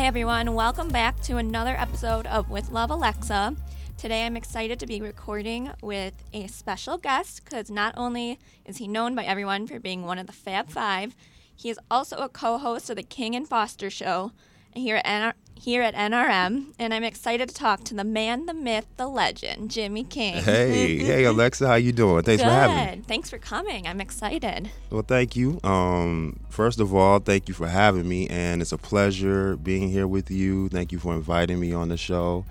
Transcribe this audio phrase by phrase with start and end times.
[0.00, 3.54] Hey everyone, welcome back to another episode of With Love Alexa.
[3.98, 8.88] Today I'm excited to be recording with a special guest because not only is he
[8.88, 11.14] known by everyone for being one of the Fab Five,
[11.54, 14.32] he is also a co host of the King and Foster show
[14.74, 18.86] here at, here at NRM, and I'm excited to talk to the man, the myth,
[18.96, 20.42] the legend, Jimmy King.
[20.42, 22.22] Hey, hey Alexa, how you doing?
[22.22, 22.48] Thanks Good.
[22.48, 23.04] for having me.
[23.06, 23.86] Thanks for coming.
[23.86, 24.70] I'm excited.
[24.88, 25.60] Well, thank you.
[25.62, 30.08] Um, first of all, thank you for having me, and it's a pleasure being here
[30.08, 30.70] with you.
[30.70, 32.46] Thank you for inviting me on the show.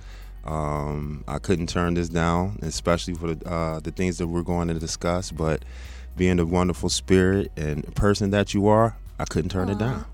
[0.46, 4.68] Um, I couldn't turn this down, especially for the, uh, the things that we're going
[4.68, 5.32] to discuss.
[5.32, 5.66] But
[6.16, 10.06] being the wonderful spirit and person that you are, I couldn't turn it down.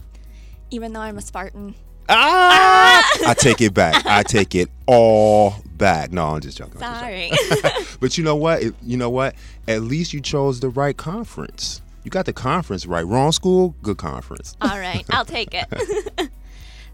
[0.71, 1.75] Even though I'm a Spartan.
[2.09, 3.03] Ah!
[3.27, 4.05] I take it back.
[4.05, 6.11] I take it all back.
[6.11, 6.81] No, I'm just joking.
[6.83, 7.61] I'm just joking.
[7.61, 7.85] Sorry.
[7.99, 8.61] But you know what?
[8.83, 9.35] You know what?
[9.67, 11.81] At least you chose the right conference.
[12.03, 13.05] You got the conference right.
[13.05, 14.55] Wrong school, good conference.
[14.61, 16.29] All right, I'll take it.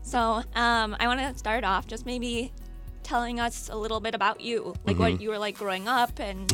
[0.03, 2.53] so, um, I want to start off just maybe
[3.03, 4.99] telling us a little bit about you, like Mm-hmm.
[5.01, 6.47] what you were like growing up and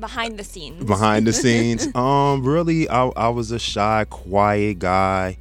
[0.00, 0.84] behind the scenes.
[0.84, 5.36] Behind the scenes, um, really, I, I was a shy, quiet guy,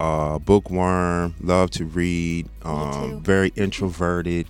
[0.00, 4.46] uh, bookworm, love to read, um, very introverted.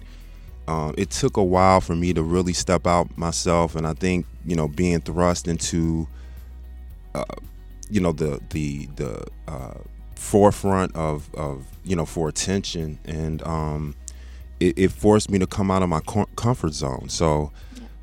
[0.67, 4.27] Um, it took a while for me to really step out myself, and I think
[4.47, 6.09] you know being thrust into,
[7.15, 7.25] uh,
[7.91, 9.75] you know the the the uh,
[10.17, 13.95] forefront of of you know for attention, and um,
[14.59, 17.09] it, it forced me to come out of my com- comfort zone.
[17.11, 17.53] So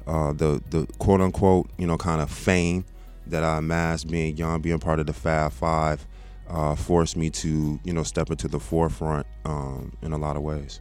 [0.05, 2.85] uh, the the quote unquote you know kind of fame
[3.27, 6.05] that I amassed being young, being part of the Fab Five,
[6.51, 10.43] uh, forced me to you know step into the forefront um, in a lot of
[10.43, 10.79] ways.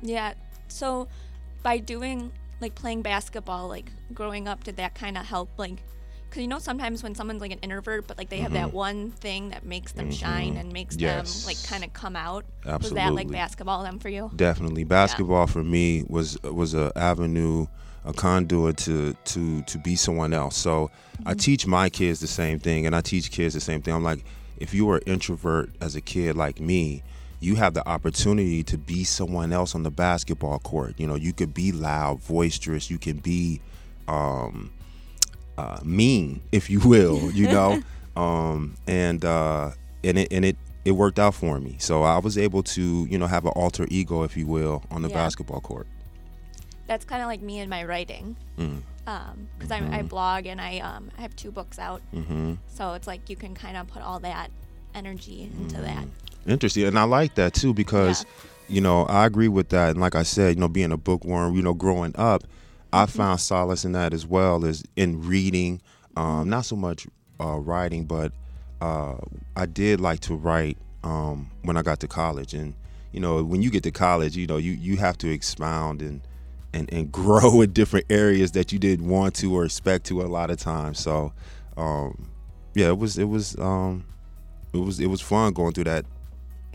[0.00, 0.34] Yeah.
[0.68, 1.06] So,
[1.62, 5.50] by doing like playing basketball, like growing up, did that kind of help?
[5.58, 5.82] Like,
[6.28, 9.10] because you know sometimes when someone's like an introvert, but like they have that one
[9.10, 11.04] thing that makes them shine and makes Mm-hmm.
[11.04, 11.42] Yes.
[11.42, 12.44] them like kind of come out.
[12.64, 12.80] Absolutely.
[12.80, 14.30] Was that like basketball then for you?
[14.34, 17.66] Definitely, basketball for me was was a avenue,
[18.06, 20.56] a conduit to to to be someone else.
[20.56, 20.90] So
[21.26, 23.92] I teach my kids the same thing, and I teach kids the same thing.
[23.94, 24.24] I'm like,
[24.58, 27.02] if you were an introvert as a kid like me,
[27.40, 30.94] you have the opportunity to be someone else on the basketball court.
[30.98, 32.90] You know, you could be loud, boisterous.
[32.90, 33.60] You can be
[34.08, 34.72] um,
[35.58, 37.30] uh, mean, if you will.
[37.32, 37.80] You know,
[38.16, 39.72] um, and uh,
[40.04, 41.76] and it and it it worked out for me.
[41.78, 45.02] So I was able to, you know, have an alter ego, if you will, on
[45.02, 45.14] the Yeah.
[45.14, 45.86] basketball court.
[46.88, 48.36] That's kind of like me in my writing.
[48.58, 48.82] Mm.
[49.06, 53.06] Um, because I blog and I um I have two books out, hmm so it's
[53.06, 54.50] like you can kind of put all that
[54.94, 56.04] energy into that.
[56.46, 58.24] Interesting, and I like that too because,
[58.68, 59.90] you know, I agree with that.
[59.90, 62.42] And like I said, you know, being a bookworm, you know, growing up,
[62.92, 65.80] I found solace in that as well as in reading.
[66.16, 67.06] Um, not so much
[67.40, 68.32] uh, writing, but
[68.80, 69.16] uh,
[69.56, 72.54] I did like to write um, when I got to college.
[72.54, 72.74] And
[73.12, 76.20] you know, when you get to college, you know, you you have to expound and
[76.74, 80.24] and, and grow in different areas that you didn't want to or expect to a
[80.24, 80.98] lot of times.
[80.98, 81.32] So,
[81.76, 82.28] um,
[82.74, 84.04] yeah, it was it was um,
[84.72, 86.04] it was it was fun going through that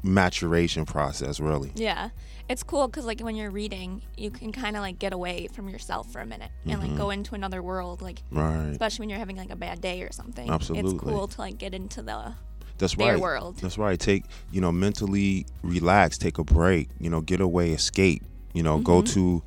[0.03, 1.39] maturation process.
[1.39, 2.09] Really, Yeah,
[2.49, 5.69] it's cool because like when you're reading, you can kind of like get away from
[5.69, 8.01] yourself for a minute and like go into another world.
[8.01, 8.67] Like right?
[8.69, 10.49] especially when you're having like a bad day or something.
[10.49, 10.91] Absolutely.
[10.93, 12.33] it's cool to like get into the
[12.77, 13.19] That's their right.
[13.19, 13.57] world.
[13.57, 13.99] That's right.
[13.99, 16.89] Take you know mentally relax, take a break.
[16.99, 18.23] You know, get away, escape.
[18.53, 19.13] You know, go Mm-hmm.
[19.13, 19.43] to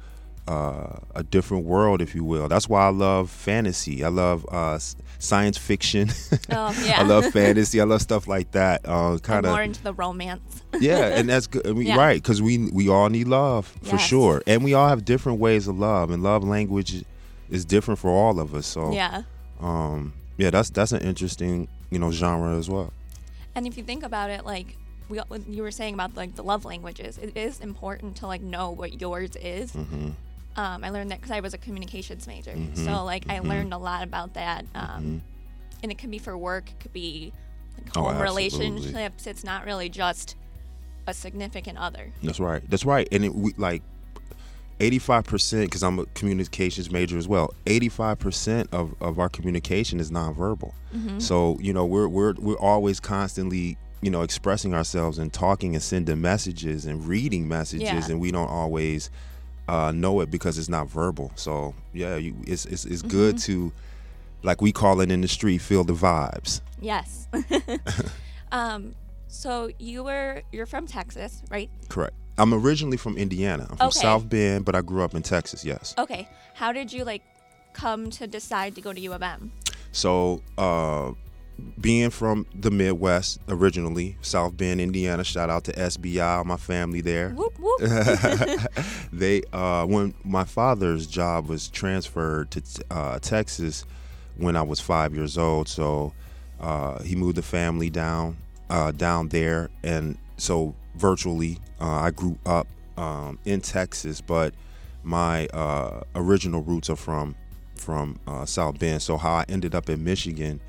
[0.51, 2.49] uh, a different world, if you will.
[2.49, 4.03] That's why I love fantasy.
[4.05, 4.79] I love uh,
[5.19, 6.09] science fiction.
[6.53, 7.81] Oh yeah, I love fantasy.
[7.81, 8.81] I love stuff like that.
[8.85, 10.63] Uh, kind more of into the romance.
[10.81, 11.65] yeah, and that's good.
[11.67, 11.97] I mean, Yeah.
[11.97, 14.07] Right, because we we all need love for Yes.
[14.13, 17.05] sure, and we all have different ways of love, and love language
[17.51, 18.67] is different for all of us.
[18.67, 19.23] So yeah,
[19.61, 22.93] um, yeah, that's that's an interesting you know genre as well.
[23.55, 24.77] and if you think about it, like
[25.09, 28.71] we you were saying about like the love languages, it is important to like know
[28.71, 29.73] what yours is.
[29.73, 30.11] hmm
[30.57, 33.49] Um, I learned that because I was a communications major, Mhm, so like I mhm.
[33.49, 34.65] learned a lot about that.
[34.75, 35.21] Um, Mhm.
[35.85, 37.33] and it can be for work, it could be
[37.79, 38.25] like Oh, home absolutely.
[38.69, 39.27] relationships.
[39.27, 40.37] It's not really just
[41.07, 42.13] a significant other.
[42.23, 42.63] That's right.
[42.69, 43.09] That's right.
[43.13, 43.83] And it, we like
[44.81, 47.53] eighty-five percent because I'm a communications major as well.
[47.67, 50.73] Eighty-five percent of, of our communication is nonverbal.
[50.95, 51.19] Mm-hmm.
[51.21, 55.83] So you know we're we're we're always constantly you know expressing ourselves and talking and
[55.83, 58.05] sending messages and reading messages, Yeah.
[58.11, 59.11] and we don't always
[59.71, 61.31] uh, know it because it's not verbal.
[61.37, 63.53] So yeah, you, it's it's, it's good Mm-hmm.
[63.53, 63.73] to
[64.43, 66.61] like we call it in the street, feel the vibes.
[66.81, 67.29] Yes.
[68.53, 68.95] um,
[69.29, 71.71] so you were you're from Texas, right?
[71.89, 72.15] Correct.
[72.39, 73.67] I'm originally from Indiana.
[73.71, 74.01] I'm from Okay.
[74.01, 75.65] South Bend, but I grew up in Texas.
[75.65, 75.95] Yes.
[75.99, 76.29] Okay.
[76.55, 77.23] How did you like
[77.73, 79.53] come to decide to go to U of M?
[79.93, 81.13] So uh,
[81.81, 85.25] being from the Midwest originally, South Bend, Indiana.
[85.25, 87.31] Shout out to SBI, my family there.
[87.31, 87.81] Whoop whoop.
[89.13, 93.85] they uh, when my father's job was transferred to uh, Texas
[94.37, 96.13] when I was five years old, so
[96.61, 98.37] uh, he moved the family down
[98.69, 102.67] uh, down there, and so virtually uh, I grew up
[102.97, 104.55] um, in Texas, but
[105.03, 107.35] my uh, original roots are from
[107.75, 109.01] from South Bend.
[109.01, 110.61] So how I ended up in Michigan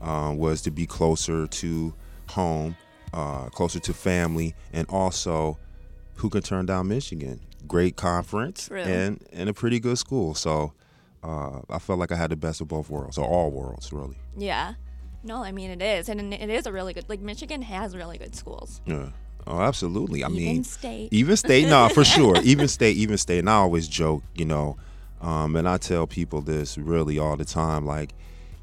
[0.00, 1.94] was to be closer to
[2.30, 2.76] home,
[3.52, 5.58] closer to family, and also
[6.16, 7.40] who can turn down Michigan?
[7.66, 8.78] Great conference True.
[8.80, 10.34] and and a pretty good school.
[10.34, 10.72] So
[11.24, 14.16] uh, I felt like I had the best of both worlds, or all worlds, really.
[14.36, 14.74] yeah.
[15.24, 17.08] No, I mean it is, and it is a really good.
[17.08, 18.80] Like Michigan has really good schools.
[18.86, 19.08] Yeah.
[19.48, 20.22] Oh, absolutely.
[20.22, 21.08] I Even mean, state.
[21.12, 22.36] even state, no, for sure.
[22.42, 23.40] Even state, even state.
[23.40, 24.76] And I always joke, you know,
[25.20, 27.84] um, and I tell people this really all the time.
[27.86, 28.12] Like,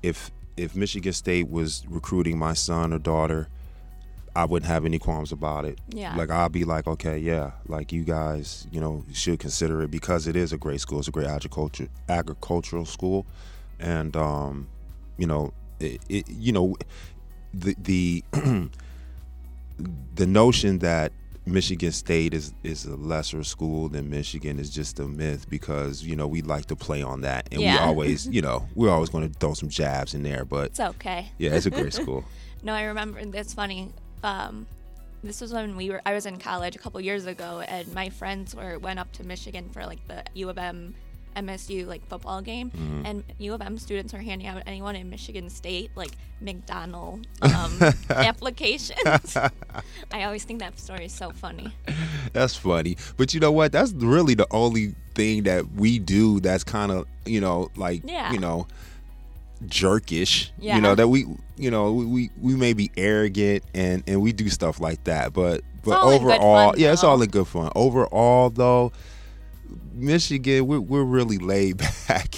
[0.02, 3.48] if if Michigan State was recruiting my son or daughter,
[4.36, 5.80] I wouldn't have any qualms about it.
[5.90, 6.16] Yeah.
[6.16, 10.28] Like I'll be like, okay, yeah, like you guys, you know, should consider it because
[10.28, 11.00] it is a great school.
[11.00, 13.26] It's a great agriculture agricultural school,
[13.80, 14.68] and um,
[15.18, 16.76] you know, it, it you know,
[17.54, 18.24] the the
[20.16, 21.12] the notion that
[21.46, 26.16] Michigan State is is a lesser school than Michigan is just a myth because you
[26.16, 27.74] know we like to play on that and Yeah.
[27.74, 30.80] we always you know we're always going to throw some jabs in there, but It's
[30.80, 31.32] okay.
[31.38, 32.24] yeah, it's a great school.
[32.66, 33.20] No, I remember.
[33.20, 33.92] It's funny.
[34.24, 34.66] Um,
[35.22, 36.02] this was when we were.
[36.06, 39.26] I was in college a couple years ago, and my friends were went up to
[39.26, 40.96] Michigan for like the U of M,
[41.36, 43.06] MSU like football game, Mm-hmm.
[43.06, 47.80] and U of M students are handing out anyone in Michigan State like McDonald um,
[48.10, 49.38] applications.
[50.12, 51.74] I always think that story is so funny.
[52.34, 52.98] That's funny.
[53.18, 53.72] But you know what?
[53.72, 58.32] That's really the only thing that we do that's kind of, you know, like, Yeah.
[58.34, 58.68] you know,
[59.66, 60.50] jerkish.
[60.60, 60.76] Yeah.
[60.76, 61.26] You know, that we,
[61.58, 65.62] you know, we we may be arrogant and and we do stuff like that, but
[65.84, 67.72] but all in good overall, fun, yeah, it's all in good fun.
[67.76, 68.92] Overall though,
[69.94, 71.78] Michigan, we're, we're really laid
[72.08, 72.36] back,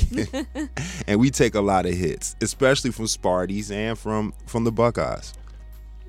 [1.08, 5.34] and we take a lot of hits, especially from Sparties and from from the Buckeyes.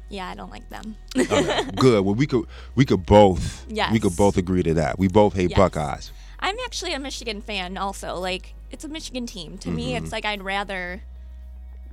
[0.09, 0.97] Yeah, I don't like them.
[1.17, 2.05] Okay, good.
[2.05, 4.99] Well, we could we could both we could both agree to that.
[4.99, 5.57] We both hate Yes.
[5.59, 6.13] Buckeyes.
[6.39, 8.17] I'm actually a Michigan fan also.
[8.17, 9.59] Like it's a Michigan team.
[9.59, 10.05] To me, Mm-hmm.
[10.05, 11.03] it's like I'd rather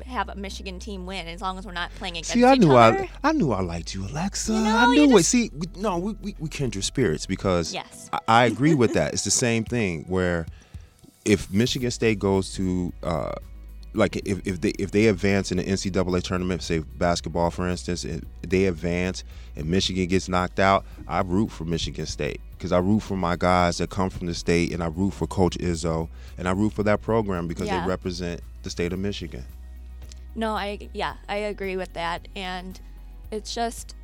[0.05, 2.73] have a Michigan team win as long as we're not playing against See, I knew
[2.75, 3.07] other.
[3.23, 4.53] I I knew I liked you, Alexa.
[4.53, 5.17] You know, I knew it.
[5.19, 8.09] just- See, we, no, we, we we kindred spirits because Yes.
[8.13, 9.13] I, I agree with that.
[9.13, 10.45] It's the same thing where
[11.25, 13.31] if Michigan State goes to uh,
[13.93, 18.03] like if, if they if they advance in the NCAA tournament, say basketball for instance,
[18.03, 19.23] if they advance
[19.55, 23.35] and Michigan gets knocked out, I root for Michigan State because I root for my
[23.35, 26.07] guys that come from the state, and I root for Coach Izzo,
[26.37, 27.81] and I root for that program because Yeah.
[27.81, 29.43] they represent the state of Michigan.
[30.35, 32.27] No, I yeah, I agree with that.
[32.35, 32.79] And
[33.31, 33.95] it's just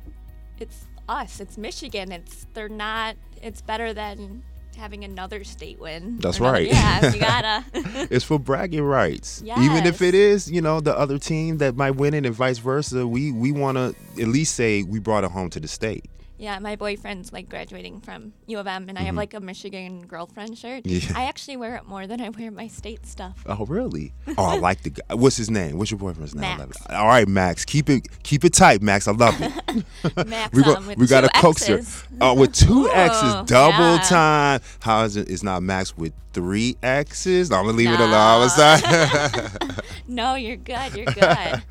[0.58, 1.40] it's us.
[1.40, 2.12] It's Michigan.
[2.12, 4.42] It's they're not it's better than
[4.76, 6.18] having another state win.
[6.18, 6.68] That's another- right.
[6.68, 7.64] Yeah, you gotta
[8.10, 9.42] it's for bragging rights.
[9.44, 12.58] Even if it is, you know, the other team that might win it and vice
[12.58, 16.04] versa, we we want to at least say we brought it home to the state.
[16.40, 20.06] Yeah, my boyfriend's like graduating from U of M and I have like a Michigan
[20.06, 20.84] girlfriend shirt.
[20.84, 21.12] Mm-hmm.
[21.12, 21.20] Yeah.
[21.20, 23.44] I actually wear it more than I wear my state stuff.
[23.46, 24.14] Oh, really?
[24.38, 25.14] Oh, I like the guy.
[25.14, 25.76] What's his name?
[25.76, 26.44] What's your boyfriend's name?
[26.44, 26.78] I Max.
[26.88, 27.66] All right, Max.
[27.66, 29.06] Keep it keep it tight, Max.
[29.06, 30.26] I love it.
[30.28, 31.78] Max we um, with we got two a coaster.
[31.78, 32.04] X's.
[32.22, 34.02] Oh, with two Ooh, X's, double yeah.
[34.02, 34.60] time.
[34.80, 35.28] How is it?
[35.28, 37.50] It's not Max with three X's.
[37.52, 38.14] I'm gonna leave it alone.
[38.14, 38.48] I'm No.
[38.48, 39.48] sorry.
[40.08, 40.94] No, you're good.
[40.94, 41.62] You're good.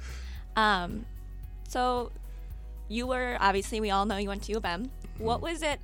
[0.56, 1.06] um,
[1.68, 2.12] so
[2.90, 4.92] you were obviously we all know you went to U of M.
[5.18, 5.80] What was it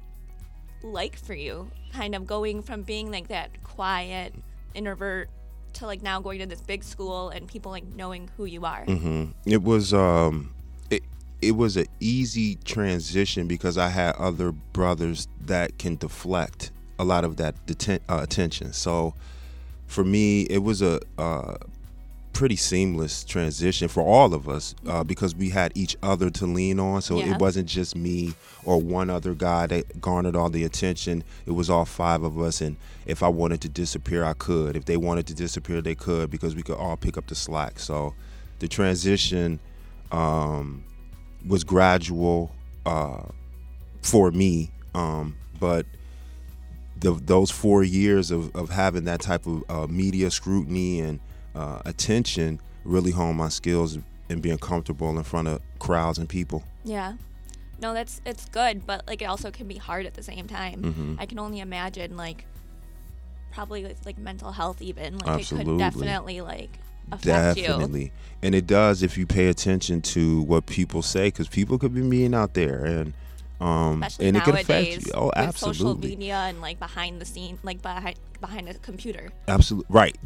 [0.83, 4.33] like for you, kind of going from being like that quiet
[4.73, 5.29] introvert
[5.73, 8.83] to like now going to this big school and people like knowing who you are?
[8.85, 10.53] hmm It was um,
[10.89, 11.03] it
[11.41, 17.23] it was an easy transition because I had other brothers that can deflect a lot
[17.23, 18.73] of that deten- uh, attention.
[18.73, 19.13] So
[19.85, 21.57] for me, it was a uh,
[22.35, 26.81] pretty seamless transition for all of us uh, because we had each other to lean
[26.81, 27.01] on.
[27.01, 27.33] So Yeah.
[27.33, 28.33] it wasn't just me
[28.65, 31.23] or one other guy that garnered all the attention.
[31.45, 32.59] It was all five of us.
[32.59, 32.75] And
[33.05, 34.75] if I wanted to disappear, I could.
[34.75, 37.79] If they wanted to disappear, they could because we could all pick up the slack.
[37.79, 38.13] So
[38.59, 39.61] the transition
[40.11, 40.83] um,
[41.47, 42.53] was gradual
[42.85, 43.23] uh,
[44.01, 44.71] for me.
[44.93, 45.85] Um, but
[46.99, 51.21] the, those four years of, of having that type of uh, media scrutiny and
[51.55, 53.97] uh, attention really honed my skills
[54.29, 56.63] and being comfortable in front of crowds and people.
[56.83, 57.13] Yeah.
[57.81, 60.81] No, that's it's good, but like it also can be hard at the same time.
[60.81, 61.15] Mhm.
[61.19, 62.45] I can only imagine like
[63.51, 66.79] probably with like mental health even like it could definitely like
[67.11, 67.67] affect you.
[67.67, 68.11] Definitely.
[68.41, 72.01] And it does if you pay attention to what people say, because people could be
[72.01, 73.13] mean out there, and
[73.59, 75.11] um, Especially and it can affect you.
[75.13, 79.29] Oh, with social media and like behind the scene, like behind behind a computer.
[79.47, 80.17] absolutely right.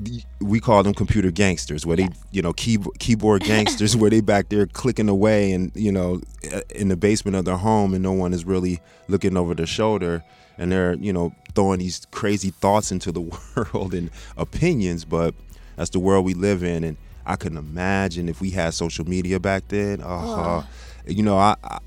[0.41, 2.09] We call them computer gangsters, where Yes.
[2.09, 6.21] they, you know, key, keyboard gangsters, where they back there clicking away, and you know,
[6.53, 9.67] uh, in the basement of their home, and no one is really looking over their
[9.67, 10.24] shoulder,
[10.57, 13.21] and they're, you know, throwing these crazy thoughts into the
[13.55, 15.36] world and opinions, but
[15.75, 19.39] that's the world we live in, and I can imagine if we had social media
[19.39, 20.01] back then.
[20.01, 20.63] Uh,
[21.05, 21.77] you know, I, I,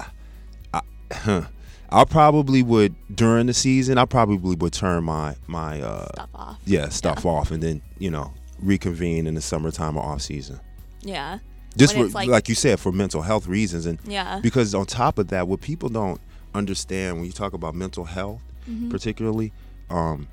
[1.27, 1.47] I,
[1.91, 3.99] I probably would during the season.
[3.99, 6.59] I probably would turn my my uh, Stuff off.
[6.65, 10.59] yeah stuff off, and then you know reconvene in the summertime or off season.
[11.03, 11.39] Yeah.
[11.77, 14.41] Just for, like, like- you said, for mental health reasons, and Yeah.
[14.43, 16.21] because on top of that, what people don't
[16.55, 18.41] understand when you talk about mental health,
[18.71, 18.91] Mm-hmm.
[18.91, 19.53] particularly,
[19.91, 20.29] um,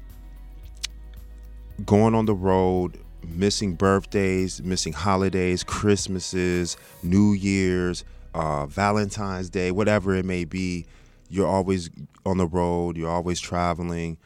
[1.86, 10.16] going on the road, missing birthdays, missing holidays, Christmases, New Year's, uh, Valentine's Day, whatever
[10.16, 10.86] it may be,
[11.30, 11.90] you're always
[12.26, 14.18] on the road, you're always traveling.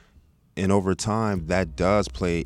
[0.55, 2.45] And over time, that does play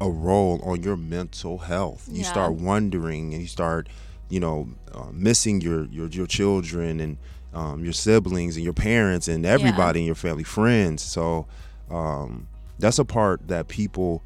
[0.00, 2.08] a role on your mental health.
[2.10, 2.24] You Yeah.
[2.24, 3.88] start wondering and you start,
[4.28, 7.18] you know, uh, missing your, your, your children and
[7.54, 11.02] um, your siblings and your parents and everybody in your family, friends.
[11.02, 11.46] So
[11.90, 14.22] um, that's a part that people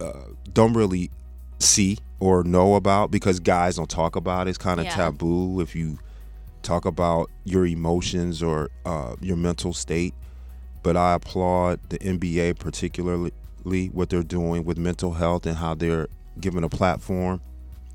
[0.00, 0.12] uh,
[0.52, 1.10] don't really
[1.58, 4.50] see or know about because guys don't talk about it.
[4.50, 4.94] It's kind of Yeah.
[4.96, 5.98] taboo if you
[6.62, 10.14] talk about your emotions or uh, your mental state.
[10.82, 13.32] But I applaud the NBA, particularly
[13.92, 16.06] what they're doing with mental health and how they're
[16.40, 17.40] giving a platform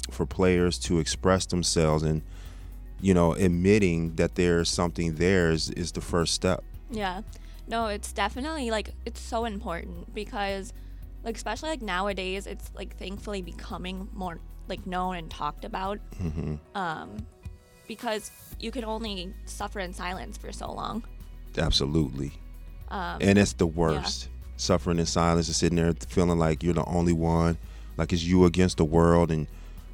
[0.09, 2.21] for players to express themselves and
[2.99, 7.21] you know admitting that there's something there is, is the first step Yeah.
[7.67, 10.73] No, it's definitely like it's so important because
[11.23, 15.99] like especially like nowadays it's like thankfully becoming more like known and talked about.
[16.19, 17.17] hmm Um
[17.87, 21.03] because you can only suffer in silence for so long.
[21.57, 22.31] absolutely
[22.89, 26.85] Um and it's the worst suffering in silence and sitting there feeling like you're the
[26.85, 27.57] only one
[27.97, 29.47] like it's you against the world and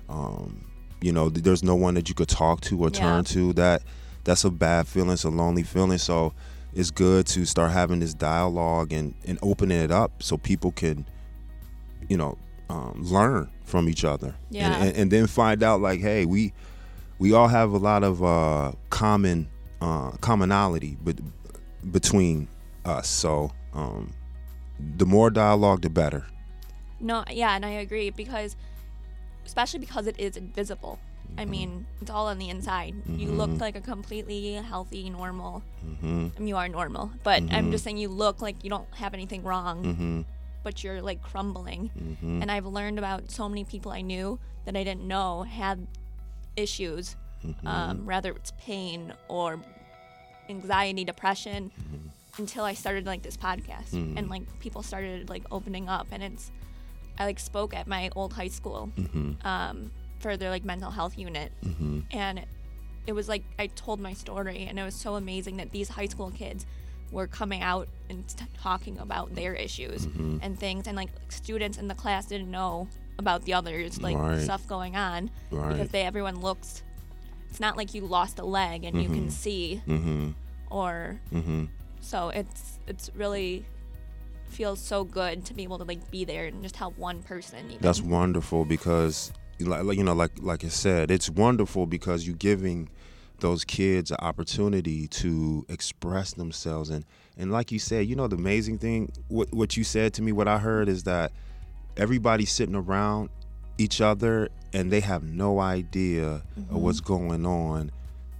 [0.09, 0.61] um,
[1.01, 2.99] you know there's no one that you could talk to or Yeah.
[2.99, 3.81] turn to that
[4.23, 6.33] that's a bad feeling it's a lonely feeling so
[6.73, 11.05] it's good to start having this dialogue and, and opening it up so people can
[12.09, 12.37] you know
[12.69, 14.65] um, learn from each other Yeah.
[14.65, 16.53] and, and, and then find out like hey we
[17.19, 19.47] we all have a lot of uh, common
[19.81, 21.15] uh, commonality but
[21.91, 22.47] between
[22.85, 24.13] us so um,
[24.97, 26.25] the more dialogue the better
[26.99, 28.55] No, yeah, and I agree because,
[29.45, 30.97] especially because it is invisible.
[31.37, 31.51] I Mm-hmm.
[31.51, 32.95] mean, it's all on the inside.
[33.05, 35.61] You look like a completely healthy, normal.
[36.01, 37.71] hmm I mean, you are normal, but I'm Mhm.
[37.71, 40.21] just saying you look like you don't have anything wrong, hmm
[40.67, 41.87] but you're like crumbling.
[42.19, 45.87] hmm And I've learned about so many people I knew that I didn't know had
[46.55, 47.67] issues, Mm-hmm.
[47.67, 49.61] um, whether it's pain or
[50.49, 52.07] anxiety, depression, Mm-hmm.
[52.41, 56.07] until I started like this podcast and like people started like opening up.
[56.11, 56.51] And it's,
[57.19, 61.15] I like spoke at my old high school hmm um, for their like mental health
[61.17, 62.35] unit, hmm and
[63.05, 66.07] it was like I told my story, and it was so amazing that these high
[66.13, 66.65] school kids
[67.11, 70.39] were coming out and t- talking about their issues Mhm.
[70.41, 72.87] and things, and like students in the class didn't know
[73.17, 74.41] about the others, like Right.
[74.41, 76.83] stuff going on, because they everyone looks.
[77.49, 79.31] It's not like you lost a leg and you can Mhm.
[79.31, 80.29] see, hmm
[80.69, 81.65] or hmm
[82.01, 83.65] so it's it's really
[84.49, 87.59] feels so good to be able to like be there and just help one person.
[87.69, 87.77] Even.
[87.81, 92.89] that's wonderful because like, you know like like I said it's wonderful because you're giving
[93.39, 96.89] those kids an opportunity to express themselves.
[96.89, 97.05] And
[97.37, 100.31] and like you said you know the amazing thing what what you said to me
[100.31, 101.31] what I heard is that
[101.95, 103.29] everybody's sitting around
[103.77, 106.75] each other and they have no idea of mm-hmm.
[106.77, 107.91] what's going on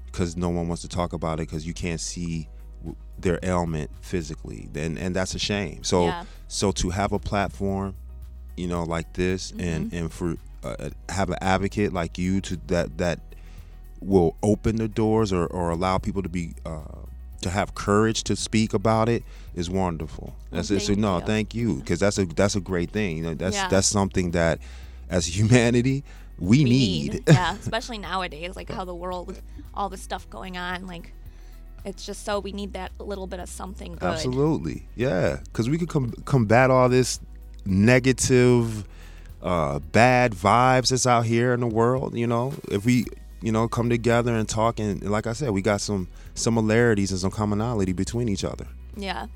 [0.05, 2.47] because no one wants to talk about it because you can't see
[3.19, 4.69] their ailment physically.
[4.75, 5.83] And and that's a shame.
[5.83, 6.25] So Yeah.
[6.47, 7.95] so to have a platform
[8.57, 9.95] you know like this and mm-hmm.
[9.95, 13.19] and for uh, uh, have an advocate like you to that that
[14.01, 16.81] will open the doors or, or allow people to be uh,
[17.41, 19.23] to have courage to speak about it
[19.55, 20.35] is wonderful.
[20.51, 20.81] That's it.
[20.81, 21.25] So no, you.
[21.25, 23.17] thank you because that's a that's a great thing.
[23.17, 23.67] You know, that's Yeah.
[23.67, 24.59] that's something that
[25.09, 26.03] as humanity
[26.39, 27.23] we, we need.
[27.27, 29.39] yeah, especially nowadays, like how the world,
[29.73, 31.13] all the stuff going on, like
[31.85, 34.03] it's just so we need that little bit of something good.
[34.03, 35.39] Absolutely, yeah.
[35.45, 37.19] Because we could com- combat all this
[37.65, 38.87] negative,
[39.41, 42.15] uh, bad vibes that's out here in the world.
[42.15, 43.05] You know, if we,
[43.41, 47.19] you know, come together and talk, and like I said, we got some similarities and
[47.19, 48.67] some commonality between each other.
[48.95, 49.27] Yeah,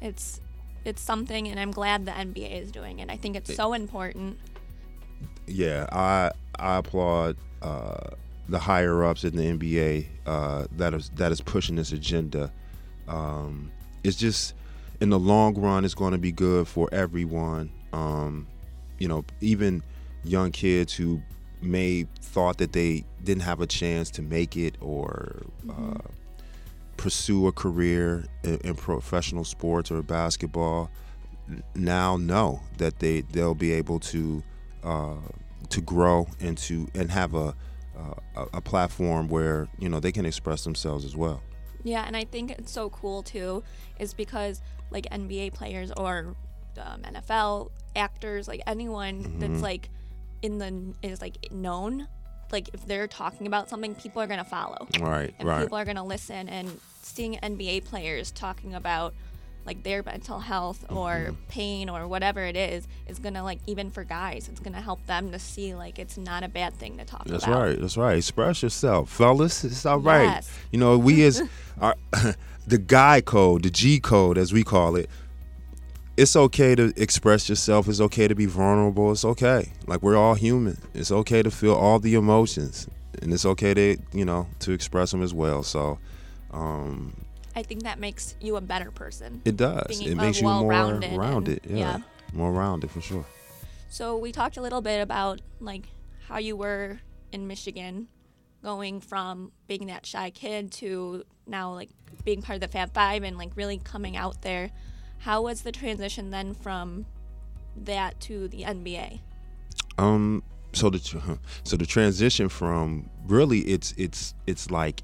[0.00, 0.40] it's
[0.84, 3.10] it's something, and I'm glad the NBA is doing it.
[3.10, 4.38] I think it's so important.
[5.46, 8.10] yeah, I I applaud uh,
[8.48, 12.52] the higher ups in the NBA uh, that is that is pushing this agenda.
[13.08, 14.54] Um, it's just
[15.00, 17.70] in the long run, it's going to be good for everyone.
[17.92, 18.46] Um,
[18.98, 19.82] you know, even
[20.24, 21.22] young kids who
[21.62, 25.98] may thought that they didn't have a chance to make it or uh,
[26.96, 30.90] pursue a career in, in professional sports or basketball
[31.74, 34.42] now know that they they'll be able to
[34.82, 35.14] uh,
[35.68, 37.54] to grow and to and have a,
[37.98, 41.42] uh, a a platform where you know they can express themselves as well.
[41.82, 43.62] Yeah, and I think it's so cool too,
[43.98, 46.34] is because like NBA players or
[46.80, 49.38] um, NFL actors, like anyone Mm-hmm.
[49.40, 49.90] that's like
[50.44, 50.72] in the
[51.06, 52.06] is like known,
[52.52, 55.62] like if they're talking about something, people are gonna follow, Right, and right.
[55.62, 56.48] people are gonna listen.
[56.48, 59.14] And seeing NBA players talking about
[59.66, 61.34] like their mental health or Mm-hmm.
[61.48, 65.32] pain or whatever it is is gonna like even for guys, it's gonna help them
[65.32, 67.32] to see like it's not a bad thing to talk about.
[67.32, 67.62] That's about.
[67.62, 67.80] right.
[67.80, 68.18] That's right.
[68.18, 69.64] Express yourself, fellas.
[69.64, 70.24] It's all right.
[70.24, 70.50] Yes.
[70.70, 71.42] You know, we as
[71.80, 71.94] our,
[72.66, 75.08] the guy code, the G code, as we call it.
[76.16, 77.88] It's okay to express yourself.
[77.88, 79.10] It's okay to be vulnerable.
[79.10, 79.72] It's okay.
[79.86, 80.78] Like we're all human.
[80.94, 82.88] It's okay to feel all the emotions,
[83.20, 85.64] and it's okay to you know to express them as well.
[85.64, 85.98] So,
[86.52, 87.14] um,
[87.56, 89.42] I think that makes you a better person.
[89.44, 89.86] it does.
[89.88, 91.78] Being, it makes you more well-rounded and- Yeah.
[91.78, 91.98] yeah.
[92.32, 93.26] more rounded for sure.
[93.90, 95.86] So we talked a little bit about like
[96.28, 97.00] how you were
[97.32, 98.06] in Michigan,
[98.62, 101.90] going from being that shy kid to now like
[102.24, 104.70] being part of the Fab Five and like really coming out there.
[105.24, 107.06] How was the transition then from
[107.76, 109.20] that to the NBA?
[109.96, 110.42] Um.
[110.74, 110.98] So the
[111.64, 115.00] so the transition from really it's it's it's like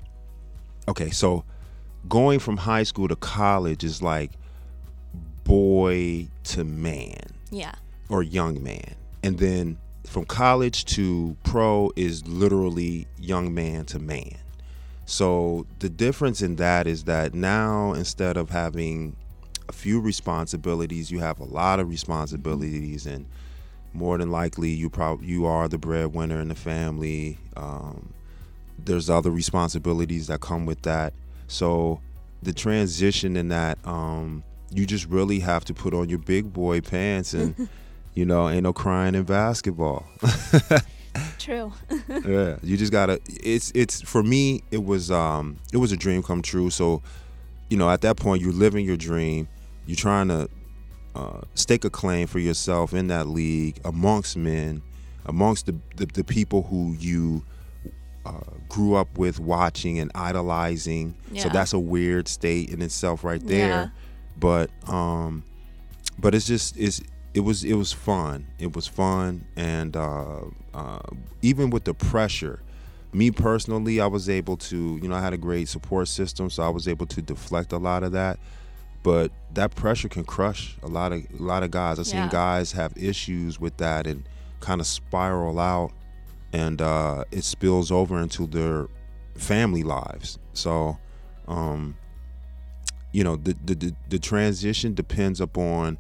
[0.88, 1.08] okay.
[1.10, 1.44] So
[2.08, 4.32] going from high school to college is like
[5.44, 7.16] boy to man
[7.50, 7.72] Yeah.
[8.10, 14.37] or young man, and then from college to pro is literally young man to man.
[15.06, 19.16] So the difference in that is that now instead of having
[19.70, 23.26] a few responsibilities, you have a lot of responsibilities, and
[23.92, 27.38] more than likely you probably you are the breadwinner in the family.
[27.56, 28.12] Um,
[28.78, 31.12] there's other responsibilities that come with that.
[31.46, 32.00] So
[32.42, 36.80] the transition in that, um, you just really have to put on your big boy
[36.80, 37.68] pants and.
[38.12, 40.04] You know, ain't no crying in basketball.
[41.38, 41.72] True.
[42.09, 43.20] yeah, you just gotta.
[43.26, 44.62] It's it's for me.
[44.70, 46.70] It was um it was a dream come true.
[46.70, 47.02] So,
[47.68, 49.48] you know, at that point, you're living your dream.
[49.87, 50.49] You're trying to
[51.14, 54.83] uh, stake a claim for yourself in that league amongst men,
[55.27, 57.45] amongst the the, the people who you
[58.25, 61.14] uh, grew up with watching and idolizing.
[61.37, 63.69] So that's a weird state in itself, right there.
[63.69, 63.88] Yeah.
[64.38, 65.45] But um,
[66.19, 67.03] but it's just it's
[67.35, 68.47] it was it was fun.
[68.59, 70.40] It was fun, and uh,
[70.75, 71.01] uh,
[71.43, 72.61] even with the pressure,
[73.12, 76.62] me personally, I was able to you know I had a great support system, so
[76.62, 78.38] I was able to deflect a lot of that.
[79.02, 81.98] But that pressure can crush a lot of a lot of guys.
[81.98, 82.28] I've seen Yeah.
[82.28, 84.28] guys have issues with that and
[84.60, 85.92] kind of spiral out,
[86.52, 88.88] and uh, it spills over into their
[89.36, 90.38] family lives.
[90.52, 90.98] So.
[91.48, 91.96] Um,
[93.12, 95.98] you know the, the the the transition depends upon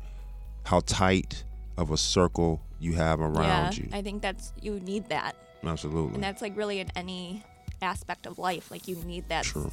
[0.64, 1.44] how tight
[1.76, 3.84] of a circle you have around yeah.
[3.84, 3.88] you.
[3.92, 5.34] I think that's you need that,
[5.64, 6.14] Absolutely.
[6.14, 7.42] and that's like really in any
[7.82, 8.70] aspect of life.
[8.70, 9.72] Like you need that True.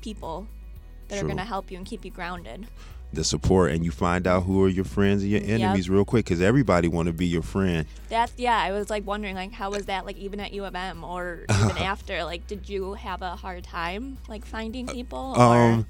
[0.00, 0.46] people
[1.10, 2.66] that are gonna help you and keep you grounded.
[3.12, 5.50] The support and you find out who are your friends and your Yep.
[5.60, 7.84] enemies real quick because everybody want to be your friend.
[8.08, 8.56] That's yeah.
[8.56, 11.40] I was like wondering like how was that like even at U of M or
[11.50, 15.86] even after like did you have a hard time like finding people or Um,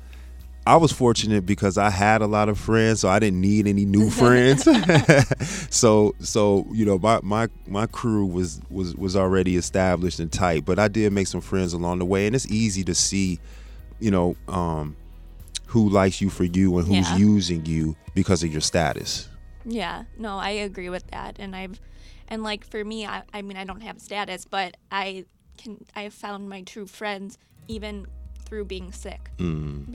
[0.66, 3.84] I was fortunate because I had a lot of friends, so I didn't need any
[3.86, 4.64] new friends.
[5.74, 10.64] so, so you know, my my my crew was was was already established and tight,
[10.64, 13.40] but I did make some friends along the way, and it's easy to see,
[14.00, 14.96] you know, um,
[15.70, 17.16] who likes you for you and who's Yeah.
[17.16, 19.28] using you because of your status.
[19.64, 21.76] yeah no I agree with that and I've
[22.28, 25.24] and like for me I, I mean I don't have status but I
[25.58, 27.36] can I have found my true friends
[27.68, 28.06] even
[28.46, 29.30] through being sick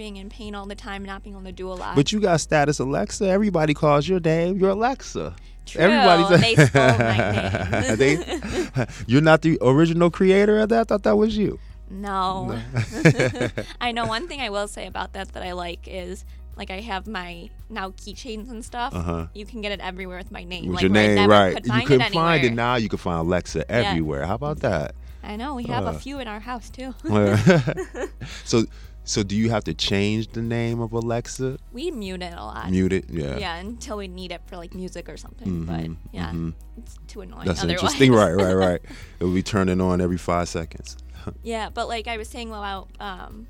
[0.01, 1.95] being in pain all the time not being able to do a lot Mm.
[1.99, 3.25] But you got status, Alexa.
[3.27, 4.57] Everybody calls your name.
[4.59, 5.35] You're Alexa.
[5.65, 7.17] True, Everybody's they stole my
[7.81, 7.95] name.
[8.01, 10.79] They- you're not the original creator of that.
[10.81, 11.59] I thought that was you.
[11.89, 12.60] No.
[13.82, 16.26] I know one thing I will say about that that I like is
[16.58, 18.93] like I have my now keychains and stuff.
[18.95, 19.28] Uh-huh.
[19.34, 20.67] You can get it everywhere with my name.
[20.67, 21.54] With like your name, right?
[21.56, 22.76] Could You couldn't it find it now.
[22.76, 24.26] You can find Alexa everywhere.
[24.26, 24.95] How about that?
[25.24, 25.91] I know we have Uh.
[25.91, 26.93] a few in our house too.
[28.45, 28.63] so,
[29.08, 31.60] So do you have to change the name of Alexa?
[31.71, 32.71] We mute it a lot.
[32.71, 33.38] Mute it, yeah.
[33.38, 35.65] Yeah, until we need it for like music or something.
[35.65, 36.54] but Mhm, yeah, mhm.
[36.78, 37.45] it's too annoying.
[37.45, 37.82] That's otherwise.
[37.84, 38.12] interesting.
[38.13, 38.82] Right, right, right.
[39.19, 40.98] It'll be turning on every five seconds.
[41.43, 43.47] Yeah, but like I was saying about um,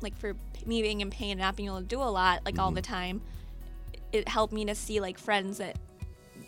[0.00, 0.34] like for
[0.66, 2.82] me being in pain and not being able to do a lot like all the
[2.82, 2.92] Mm-hmm.
[2.94, 3.20] time,
[4.12, 5.76] it helped me to see like friends that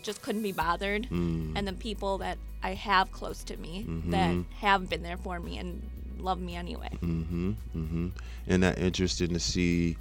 [0.03, 1.53] just couldn't be bothered, Mm.
[1.57, 4.45] and the people that I have close to me that Mhm.
[4.61, 5.83] have been there for me and
[6.19, 6.91] love me anyway.
[7.03, 7.51] Mm-hmm.
[7.77, 8.09] Mm-hmm.
[8.49, 9.97] And that interesting to see,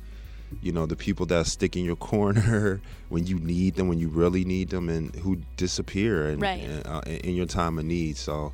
[0.61, 4.09] you know, the people that stick in your corner when you need them, when you
[4.09, 6.61] really need them, and who disappear and, Right.
[6.63, 8.17] and, uh, in your time of need.
[8.17, 8.53] So,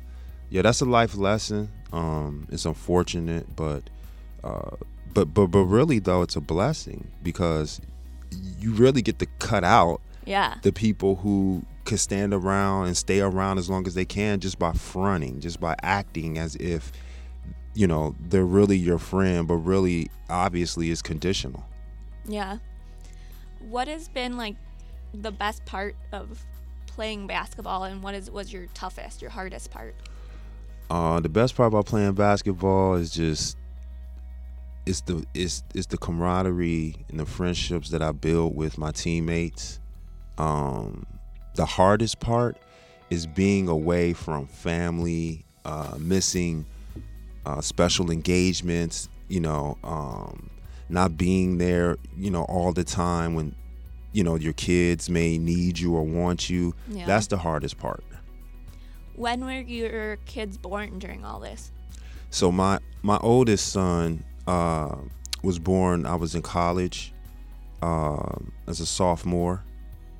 [0.50, 1.70] yeah, that's a life lesson.
[1.92, 3.82] Um, it's unfortunate, but,
[4.44, 4.76] uh,
[5.14, 7.80] but but but really though, it's a blessing because
[8.58, 13.20] you really get to cut out Yeah, the people who could stand around and stay
[13.20, 16.92] around as long as they can just by fronting, just by acting as if
[17.74, 21.64] you know they're really your friend, but really obviously is conditional.
[22.26, 22.58] yeah.
[23.60, 24.56] What has been like
[25.14, 26.44] the best part of
[26.86, 29.94] playing basketball, and what is was your toughest, your hardest part?
[30.90, 33.56] Uh, the best part about playing basketball is just
[34.86, 39.80] it's the it's it's the camaraderie and the friendships that I build with my teammates.
[40.38, 41.04] Um,
[41.54, 42.56] the hardest part
[43.10, 46.64] is being away from family, uh, missing
[47.44, 49.08] uh, special engagements.
[49.28, 50.48] You know, um,
[50.88, 51.98] not being there.
[52.16, 53.54] You know, all the time when
[54.12, 56.74] you know your kids may need you or want you.
[56.88, 57.04] Yeah.
[57.04, 58.02] That's the hardest part.
[59.18, 61.72] When were your kids born during all this?
[62.30, 64.96] So my my oldest son uh,
[65.42, 66.06] was born.
[66.06, 67.12] I was in college
[67.82, 69.64] um as a sophomore.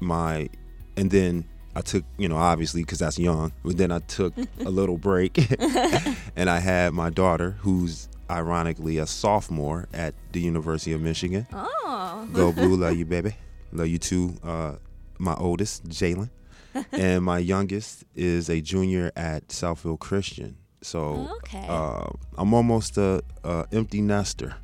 [0.00, 0.48] My
[0.96, 1.44] and then
[1.76, 3.52] I took you know obviously because that's young.
[3.64, 4.34] But then I took
[4.66, 5.38] a little break,
[6.36, 11.46] and I had my daughter, who's ironically a sophomore at the University of Michigan.
[11.52, 13.36] Oh, Go blue, love you, baby.
[13.72, 14.34] Love you too.
[14.42, 14.74] Uh,
[15.18, 16.30] my oldest, Jalen,
[16.92, 20.56] and my youngest is a junior at Southfield Christian.
[20.82, 21.66] So okay.
[21.68, 24.54] uh, I'm almost a, a empty nester.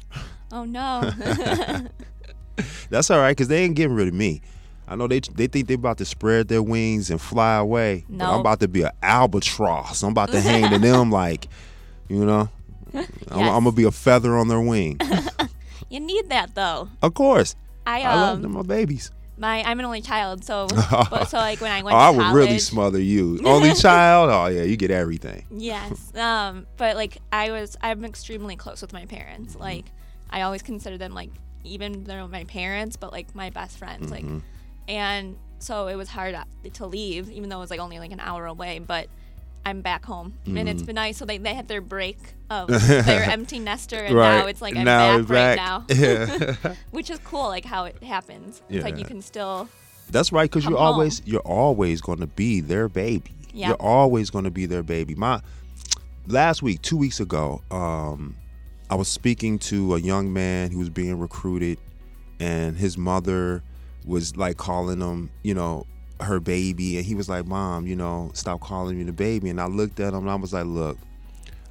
[0.52, 1.10] oh no.
[2.90, 4.40] That's all right, because they ain't getting rid of me.
[4.86, 8.04] I know they they think they're about to spread their wings and fly away.
[8.08, 10.02] but I'm about to be an albatross.
[10.02, 11.48] I'm about to hang to them like,
[12.08, 12.48] you know,
[12.94, 15.00] I'm, I'm gonna be a feather on their wing.
[15.88, 16.90] you need that though.
[17.02, 19.10] of course, I I love um them, my babies.
[19.36, 20.66] My I'm an only child, so
[21.10, 23.40] but, so like when I went Oh, to I would really smother you.
[23.44, 24.30] Only child?
[24.30, 25.44] Oh yeah, you get everything.
[25.50, 26.14] Yes.
[26.16, 29.16] Um, but like I was I'm extremely close with my Mm-hmm.
[29.16, 29.56] parents.
[29.56, 29.86] Like
[30.30, 31.30] I always consider them like
[31.64, 34.10] even though my parents, but like my best friends.
[34.10, 34.38] Like Mm-hmm.
[34.88, 36.36] and so it was hard
[36.74, 39.08] to leave, even though it was like only like an hour away, but
[39.66, 40.68] I'm back home, and Mm-hmm.
[40.68, 41.16] it's been nice.
[41.16, 42.18] So they, they had their break
[42.50, 46.74] of their empty nester, and now it's like I'm Now back we're right now, Yeah.
[46.90, 47.44] which is cool.
[47.48, 48.60] Like how it happens.
[48.68, 49.68] It's like you can still
[50.10, 50.86] That's right, because you're home.
[50.94, 53.30] always you're always going to be their baby.
[53.52, 53.68] Yeah.
[53.68, 55.14] You're always going to be their baby.
[55.14, 55.40] My
[56.26, 58.36] last week, two weeks ago, um,
[58.90, 61.78] I was speaking to a young man who was being recruited,
[62.40, 63.62] and his mother
[64.04, 65.86] was like calling him, you know,
[66.24, 69.60] her baby, and he was like, "Mom, you know, stop calling me the baby." And
[69.60, 70.98] I looked at him and I was like, "Look."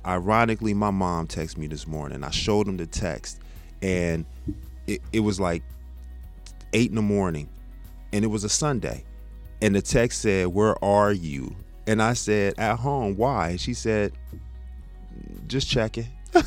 [0.06, 2.26] Ironically, my mom texted me this morning.
[2.26, 3.39] I showed him the text,
[3.82, 4.26] and
[4.86, 5.63] it, it was like
[6.74, 7.48] eight in the morning,
[8.12, 9.06] and it was a Sunday.
[9.62, 11.56] And the text said, Where are you?
[11.88, 13.16] And I said, At home.
[13.16, 13.52] Why?
[13.52, 14.12] And she said,
[15.48, 16.08] Just checking.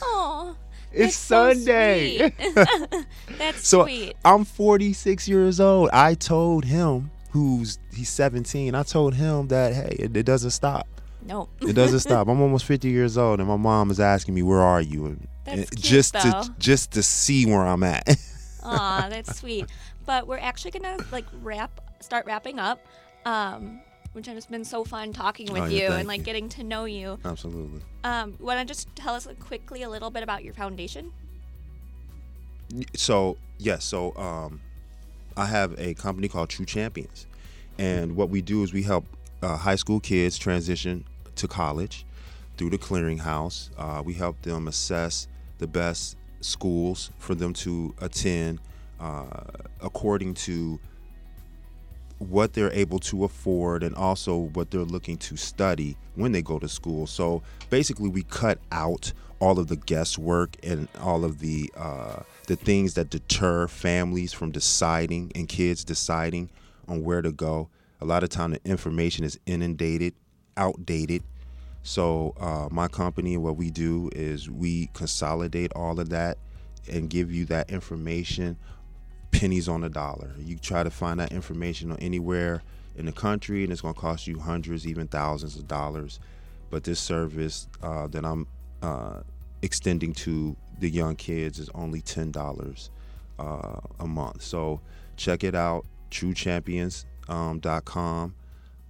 [0.92, 2.33] It's Sunday.
[3.37, 4.14] That's so sweet.
[4.25, 5.90] I'm 46 years old.
[5.92, 10.87] I told him, who's he's 17, I told him that, hey, it, it doesn't stop.
[11.25, 11.51] Nope.
[11.61, 12.29] It doesn't stop.
[12.29, 15.07] I'm almost 50 years old, and my mom is asking me, Where are you?
[15.07, 16.20] And, That's and cute, just though.
[16.20, 18.09] to just to see where I'm at.
[18.64, 19.66] Aw, that's sweet.
[20.07, 22.85] But we're actually gonna like wrap, start wrapping up,
[23.25, 23.81] um,
[24.12, 26.25] which has been so fun talking with Oh, yeah, you and like you.
[26.25, 27.18] getting to know you.
[27.25, 27.81] Absolutely.
[28.05, 31.12] Um, want to just tell us like, quickly a little bit about your foundation?
[32.96, 34.61] so yes so um
[35.37, 37.27] i have a company called true champions
[37.79, 39.07] and what we do is we help
[39.42, 42.07] uh, high school kids transition to college
[42.57, 48.61] through the clearinghouse uh, we help them assess the best schools for them to attend
[49.01, 49.42] uh,
[49.83, 50.79] according to
[52.18, 56.59] what they're able to afford and also what they're looking to study when they go
[56.59, 57.07] to school.
[57.07, 62.56] So basically, we cut out all of the guesswork and all of the uh, the
[62.56, 66.50] things that deter families from deciding and kids deciding
[66.88, 67.68] on where to go.
[68.00, 70.14] A lot of time, the information is inundated,
[70.56, 71.22] outdated.
[71.82, 76.38] So uh, my company, what we do is we consolidate all of that
[76.90, 78.56] and give you that information
[79.30, 80.32] pennies on the dollar.
[80.38, 82.62] You try to find that information on anywhere
[82.96, 86.20] in the country, and it's going to cost you hundreds, even thousands of dollars.
[86.70, 88.46] But this service uh, that I'm
[88.82, 89.20] uh,
[89.62, 92.91] extending to the young kids is only ten dollars
[93.39, 94.43] uh, a month.
[94.43, 94.81] So
[95.17, 98.35] check it out, TrueChampions.com.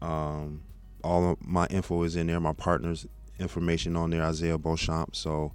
[0.03, 0.63] Um, um,
[1.03, 2.41] all of my info is in there.
[2.41, 3.07] My partner's
[3.39, 5.17] information on there, Isaiah Beauchamp.
[5.17, 5.53] So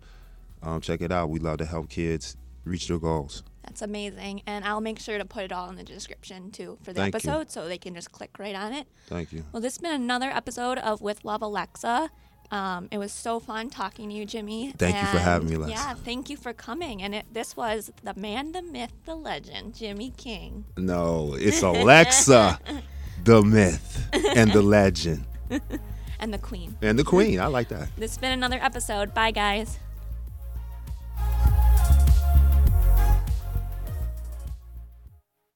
[0.64, 1.30] um, check it out.
[1.30, 3.44] We love to help kids reach their goals.
[3.64, 4.42] That's amazing.
[4.48, 7.14] And I'll make sure to put it all in the description too for the Thank
[7.14, 7.18] you.
[7.18, 8.88] episode so they can just click right on it.
[9.08, 9.44] Thank you.
[9.52, 12.10] Well, this has been another episode of With Love Alexa.
[12.52, 14.74] Um, it was so fun talking to you, Jimmy.
[14.78, 15.74] Thank you for having me, And, Lex.
[15.74, 17.02] Yeah, thank you for coming.
[17.02, 20.66] And it, this was the man, the myth, the legend, Jimmy King.
[20.76, 22.60] No, it's Alexa,
[23.24, 25.26] the myth and the legend
[26.20, 26.76] And the queen.
[26.82, 27.40] and the queen.
[27.40, 27.88] I like that.
[27.98, 29.14] This has been another episode.
[29.14, 29.80] Bye, guys.